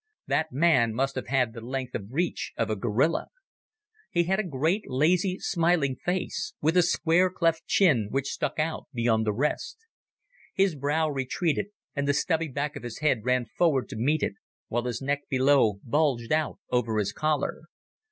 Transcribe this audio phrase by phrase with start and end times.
[0.25, 3.27] That man must have had the length of reach of a gorilla.
[4.09, 8.87] He had a great, lazy, smiling face, with a square cleft chin which stuck out
[8.95, 9.77] beyond the rest.
[10.55, 14.33] His brow retreated and the stubby back of his head ran forward to meet it,
[14.69, 17.61] while his neck below bulged out over his collar.